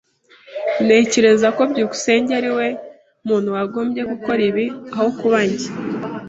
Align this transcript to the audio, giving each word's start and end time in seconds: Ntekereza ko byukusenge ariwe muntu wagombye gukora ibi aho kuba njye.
Ntekereza 0.85 1.47
ko 1.57 1.61
byukusenge 1.71 2.31
ariwe 2.39 2.67
muntu 3.27 3.47
wagombye 3.55 4.01
gukora 4.11 4.41
ibi 4.49 4.65
aho 4.95 5.07
kuba 5.19 5.39
njye. 5.49 5.69